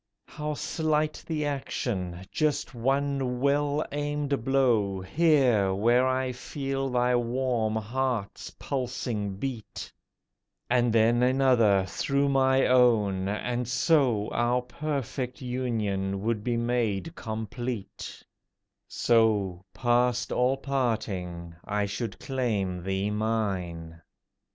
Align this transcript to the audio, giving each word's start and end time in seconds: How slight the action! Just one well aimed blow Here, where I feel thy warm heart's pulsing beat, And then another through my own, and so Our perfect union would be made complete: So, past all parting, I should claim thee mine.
How 0.25 0.55
slight 0.55 1.23
the 1.27 1.45
action! 1.45 2.25
Just 2.31 2.73
one 2.73 3.39
well 3.39 3.85
aimed 3.91 4.43
blow 4.43 4.99
Here, 5.01 5.75
where 5.75 6.07
I 6.07 6.31
feel 6.31 6.89
thy 6.89 7.15
warm 7.15 7.75
heart's 7.75 8.49
pulsing 8.57 9.35
beat, 9.35 9.93
And 10.71 10.91
then 10.91 11.21
another 11.21 11.85
through 11.87 12.29
my 12.29 12.65
own, 12.65 13.27
and 13.29 13.67
so 13.67 14.27
Our 14.31 14.63
perfect 14.63 15.39
union 15.39 16.23
would 16.23 16.43
be 16.43 16.57
made 16.57 17.13
complete: 17.13 18.23
So, 18.87 19.63
past 19.71 20.31
all 20.31 20.57
parting, 20.57 21.53
I 21.63 21.85
should 21.85 22.17
claim 22.17 22.81
thee 22.81 23.11
mine. 23.11 24.01